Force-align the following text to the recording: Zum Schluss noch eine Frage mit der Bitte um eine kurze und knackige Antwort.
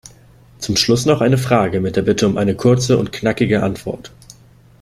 Zum 0.57 0.77
Schluss 0.77 1.05
noch 1.05 1.21
eine 1.21 1.37
Frage 1.37 1.79
mit 1.79 1.95
der 1.95 2.01
Bitte 2.01 2.25
um 2.25 2.35
eine 2.35 2.55
kurze 2.55 2.97
und 2.97 3.11
knackige 3.11 3.61
Antwort. 3.61 4.11